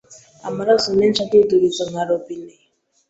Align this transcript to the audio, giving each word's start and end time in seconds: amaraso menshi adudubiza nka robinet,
amaraso 0.49 0.87
menshi 0.99 1.19
adudubiza 1.25 1.83
nka 1.89 2.03
robinet, 2.07 2.61